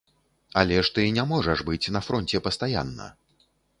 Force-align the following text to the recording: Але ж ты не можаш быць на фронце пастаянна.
Але 0.61 0.77
ж 0.87 0.93
ты 0.95 1.03
не 1.17 1.25
можаш 1.33 1.63
быць 1.67 1.91
на 1.97 2.01
фронце 2.07 2.37
пастаянна. 2.49 3.11